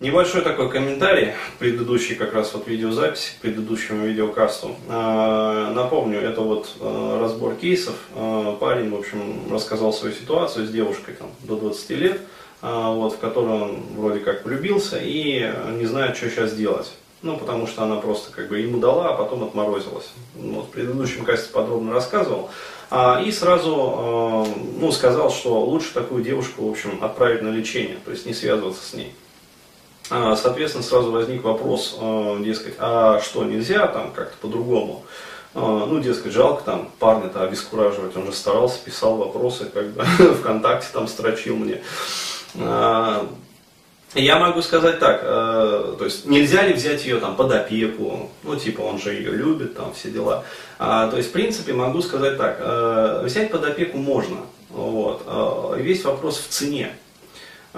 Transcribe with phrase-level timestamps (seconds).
[0.00, 4.76] Небольшой такой комментарий предыдущей как раз вот видеозаписи, к предыдущему видеокасту.
[4.88, 7.96] А, напомню, это вот а, разбор кейсов.
[8.14, 12.20] А, парень, в общем, рассказал свою ситуацию с девушкой там, до 20 лет,
[12.62, 16.92] вот, в которую он вроде как влюбился и не знает, что сейчас делать.
[17.22, 20.12] Ну, потому что она просто как бы ему дала, а потом отморозилась.
[20.36, 22.50] Вот, в предыдущем касте подробно рассказывал.
[22.88, 24.46] А, и сразу
[24.78, 28.88] ну, сказал, что лучше такую девушку, в общем, отправить на лечение, то есть не связываться
[28.88, 29.12] с ней.
[30.10, 35.04] А, соответственно, сразу возник вопрос, а, дескать, а что, нельзя там как-то по-другому?
[35.54, 40.02] А, ну, дескать, жалко там парня-то обескураживать, он же старался, писал вопросы, как бы
[40.40, 41.82] ВКонтакте там строчил мне.
[44.14, 48.80] Я могу сказать так, то есть нельзя ли взять ее там под опеку, ну типа
[48.80, 50.44] он же ее любит, там все дела.
[50.78, 54.38] То есть в принципе могу сказать так, взять под опеку можно,
[54.70, 55.26] вот.
[55.76, 56.96] Весь вопрос в цене.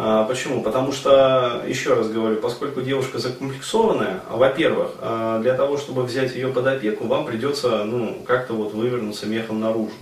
[0.03, 0.63] А, почему?
[0.63, 6.49] Потому что, еще раз говорю, поскольку девушка закомплексованная, во-первых, э, для того, чтобы взять ее
[6.49, 9.93] под опеку, вам придется ну, как-то вот вывернуться мехом наружу.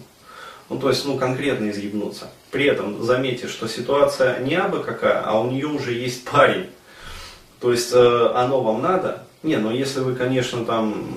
[0.68, 2.30] Ну, то есть, ну, конкретно изъебнуться.
[2.52, 6.70] При этом заметьте, что ситуация не абы какая, а у нее уже есть парень.
[7.58, 9.24] То есть, э, оно вам надо?
[9.42, 11.08] Не, но если вы, конечно, там,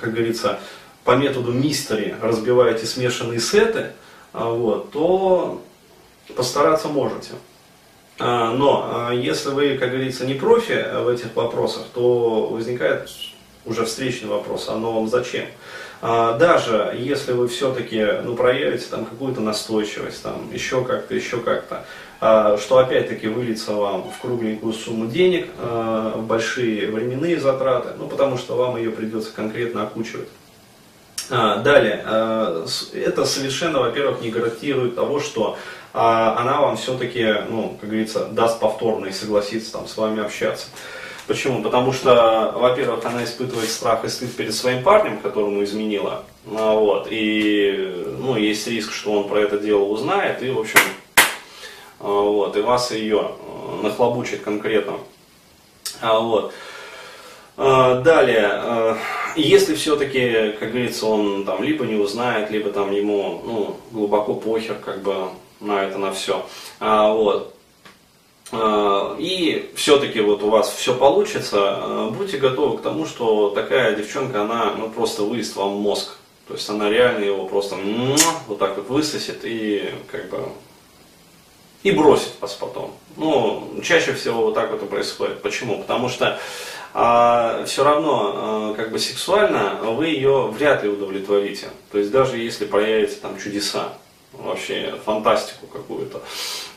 [0.00, 0.60] как говорится,
[1.02, 3.88] по методу мистери разбиваете смешанные сеты,
[4.32, 5.60] а, вот, то
[6.36, 7.32] постараться можете.
[8.18, 13.08] А, но а, если вы, как говорится, не профи в этих вопросах, то возникает
[13.64, 15.46] уже встречный вопрос, оно вам зачем?
[16.00, 21.84] А, даже если вы все-таки ну, проявите там какую-то настойчивость, там, еще как-то, еще как-то,
[22.20, 28.08] а, что опять-таки выльется вам в кругленькую сумму денег, а, в большие временные затраты, ну,
[28.08, 30.28] потому что вам ее придется конкретно окучивать.
[31.28, 32.02] Далее,
[32.94, 35.58] это совершенно, во-первых, не гарантирует того, что
[35.92, 40.66] она вам все-таки, ну, как говорится, даст повторно и согласится там с вами общаться.
[41.28, 41.62] Почему?
[41.62, 46.24] Потому что, во-первых, она испытывает страх и стыд перед своим парнем, которому изменила.
[46.46, 50.80] А, вот, и ну, есть риск, что он про это дело узнает, и, в общем,
[52.00, 54.94] а, вот, и вас ее а, нахлобучит конкретно.
[56.00, 56.54] Вот.
[57.58, 58.96] Далее,
[59.36, 64.76] если все-таки, как говорится, он там либо не узнает, либо там ему ну, глубоко похер
[64.76, 65.30] как бы
[65.60, 66.46] на это, на все,
[66.80, 67.54] вот,
[68.50, 73.94] а, и все-таки вот у вас все получится, а, будьте готовы к тому, что такая
[73.94, 76.16] девчонка, она ну, просто выест вам мозг.
[76.46, 77.76] То есть она реально его просто
[78.46, 80.48] вот так вот высосет и как бы
[81.82, 82.92] и бросит вас потом.
[83.16, 85.42] Ну, чаще всего вот так вот и происходит.
[85.42, 85.78] Почему?
[85.78, 86.38] Потому что
[86.94, 91.68] а, все равно а, как бы сексуально вы ее вряд ли удовлетворите.
[91.92, 93.92] То есть даже если проявятся там чудеса
[94.32, 96.22] вообще фантастику какую-то.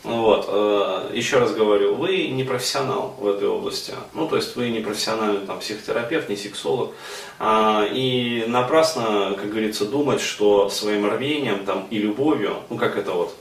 [0.03, 0.45] Вот.
[0.47, 3.94] Э, еще раз говорю, вы не профессионал в этой области.
[4.13, 6.91] Ну, то есть вы не профессиональный там, психотерапевт, не сексолог.
[7.40, 13.11] А, и напрасно, как говорится, думать, что своим рвением там, и любовью, ну как это
[13.11, 13.35] вот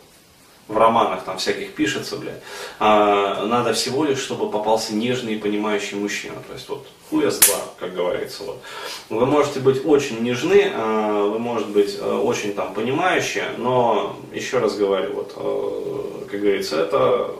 [0.71, 2.41] в романах там всяких пишется, блядь,
[2.79, 6.37] а, надо всего лишь, чтобы попался нежный и понимающий мужчина.
[6.47, 8.45] То есть вот хуя с два, как говорится.
[8.45, 8.63] Вот.
[9.09, 14.59] Вы можете быть очень нежны, а, вы можете быть э, очень там понимающие, но еще
[14.59, 17.35] раз говорю, вот, э, как говорится, это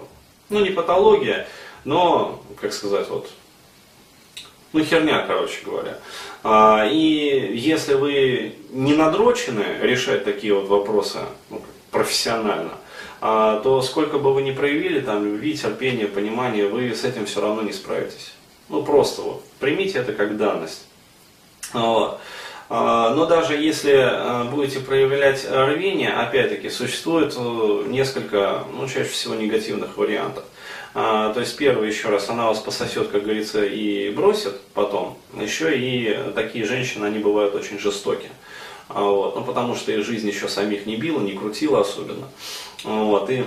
[0.49, 1.47] ну не патология,
[1.85, 3.31] но, как сказать, вот,
[4.73, 5.99] ну херня, короче говоря.
[6.43, 11.19] А, и если вы не надрочены решать такие вот вопросы
[11.49, 11.63] ну,
[11.93, 12.80] профессионально, а,
[13.21, 17.63] то сколько бы вы ни проявили там любви, терпения, понимания, вы с этим все равно
[17.63, 18.33] не справитесь.
[18.69, 20.87] Ну просто вот, примите это как данность.
[22.73, 29.35] А, но даже если а, будете проявлять рвение, опять-таки, существует э, несколько, ну, чаще всего
[29.35, 30.45] негативных вариантов.
[30.93, 35.17] То есть, первый, еще раз, она вас пососет, как говорится, и бросит потом.
[35.41, 38.33] Еще и такие женщины, они бывают очень жестокие.
[38.89, 39.37] Вот.
[39.37, 42.27] Ну, потому что их жизнь еще самих не била, не крутила особенно.
[42.85, 43.31] Вот.
[43.31, 43.45] И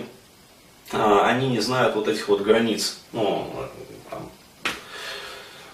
[0.91, 2.99] а, они не знают вот этих вот границ.
[3.11, 3.49] Ну,
[4.09, 4.30] там,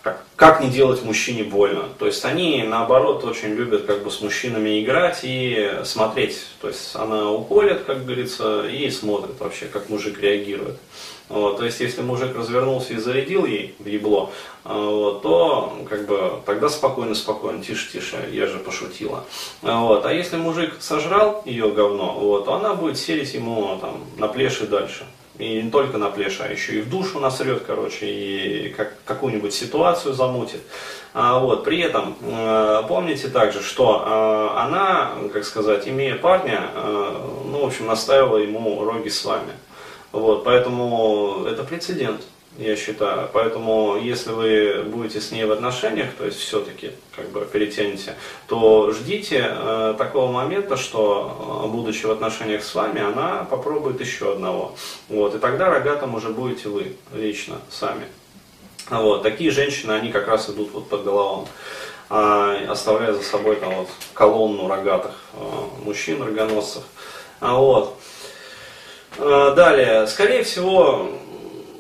[0.02, 1.90] как, как не делать мужчине больно.
[1.98, 6.46] То есть они, наоборот, очень любят как бы с мужчинами играть и смотреть.
[6.62, 10.78] То есть она уколет, как говорится, и смотрит вообще, как мужик реагирует.
[11.30, 14.32] Вот, то есть, если мужик развернулся и зарядил ей в ебло,
[14.64, 19.24] а, вот, то как бы тогда спокойно, спокойно, тише, тише, я же пошутила.
[19.62, 24.04] А, вот, а если мужик сожрал ее говно, вот, то она будет селить ему там,
[24.18, 25.06] на плеши дальше.
[25.38, 29.54] И не только на плеше, а еще и в душу насрет, короче, и как, какую-нибудь
[29.54, 30.60] ситуацию замутит.
[31.14, 37.16] А, вот, при этом э, помните также, что э, она, как сказать, имея парня, э,
[37.46, 39.54] ну, в общем, наставила ему роги с вами.
[40.12, 42.22] Вот, поэтому это прецедент.
[42.58, 43.30] я считаю.
[43.32, 48.16] Поэтому, если вы будете с ней в отношениях, то есть все-таки как бы перетянете,
[48.48, 54.34] то ждите э, такого момента, что, э, будучи в отношениях с вами, она попробует еще
[54.34, 54.76] одного.
[55.08, 58.06] Вот, и тогда рогатым уже будете вы лично сами.
[58.90, 61.48] Вот, такие женщины, они как раз идут вот под головам,
[62.10, 65.38] э, оставляя за собой там вот колонну рогатых э,
[65.86, 66.84] мужчин, рогоносцев.
[67.40, 67.96] А вот.
[69.22, 71.10] Э, далее, скорее всего,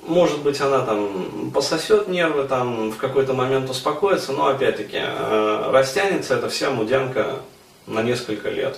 [0.06, 6.36] может быть, она там пососет нервы, там в какой-то момент успокоится, но опять-таки э, растянется
[6.36, 7.38] эта вся мудянка
[7.88, 8.78] на несколько лет.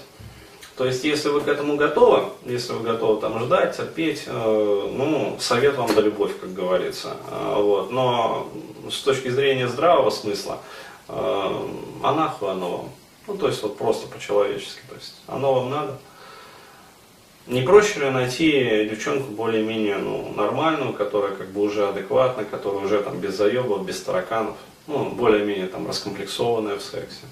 [0.78, 5.38] То есть, если вы к этому готовы, если вы готовы там ждать, терпеть, э, ну,
[5.40, 7.18] совет вам да любовь, как говорится.
[7.56, 7.92] Вот.
[7.92, 8.48] Но
[8.92, 10.60] с точки зрения здравого смысла,
[11.08, 12.90] а нахуй оно вам?
[13.28, 14.82] Ну, то есть, вот просто по-человечески.
[14.88, 15.98] То есть, оно вам надо?
[17.48, 23.02] Не проще ли найти девчонку более-менее ну, нормальную, которая как бы уже адекватна, которая уже
[23.02, 24.56] там без заебов, без тараканов,
[24.88, 27.26] ну, более-менее там раскомплексованная в сексе.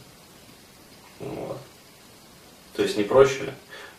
[1.19, 1.57] Вот.
[2.75, 3.51] То есть не проще ли?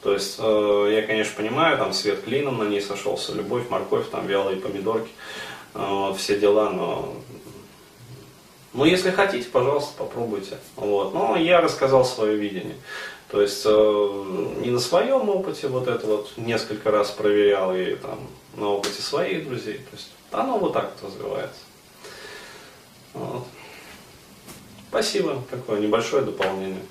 [0.02, 4.26] То есть э, я, конечно, понимаю, там свет клином на ней сошелся, любовь, морковь, там
[4.26, 5.10] вялые помидорки,
[5.74, 7.14] э, все дела, но
[8.72, 10.58] ну, если хотите, пожалуйста, попробуйте.
[10.76, 11.12] Вот.
[11.12, 12.76] Но я рассказал свое видение.
[13.31, 14.25] То есть э,
[14.59, 18.19] не на своем опыте вот это вот несколько раз проверял и там
[18.56, 19.79] на опыте своих друзей.
[19.79, 21.61] То есть оно вот так вот развивается.
[23.15, 23.44] Вот.
[24.88, 26.82] Спасибо, такое небольшое дополнение.